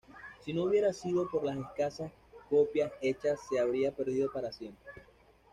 Sino 0.43 0.63
hubiera 0.63 0.93
sido 0.93 1.29
por 1.29 1.43
las 1.43 1.57
escasas 1.59 2.11
copias 2.49 2.91
hechas 3.01 3.39
se 3.47 3.59
habría 3.59 3.91
perdido 3.91 4.31
para 4.33 4.51
siempre. 4.51 4.91